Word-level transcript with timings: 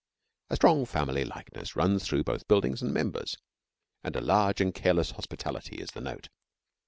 A 0.49 0.55
strong 0.55 0.87
family 0.87 1.23
likeness 1.23 1.75
runs 1.75 2.03
through 2.07 2.23
both 2.23 2.47
buildings 2.47 2.81
and 2.81 2.91
members, 2.91 3.37
and 4.03 4.15
a 4.15 4.19
large 4.19 4.59
and 4.59 4.73
careless 4.73 5.11
hospitality 5.11 5.75
is 5.75 5.91
the 5.91 6.01
note. 6.01 6.29